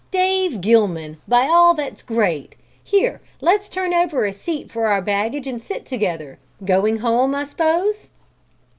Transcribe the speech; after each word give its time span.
"Dave 0.09 0.61
Gilman, 0.61 1.21
by 1.27 1.43
all 1.45 1.75
that's 1.75 2.01
great! 2.01 2.55
Here, 2.83 3.21
let's 3.39 3.69
turn 3.69 3.93
over 3.93 4.25
a 4.25 4.33
seat 4.33 4.71
for 4.71 4.87
our 4.87 4.99
baggage 4.99 5.45
and 5.45 5.61
sit 5.61 5.85
together. 5.85 6.39
Going 6.65 6.97
home, 6.97 7.35
I 7.35 7.43
s'pose?" 7.43 8.09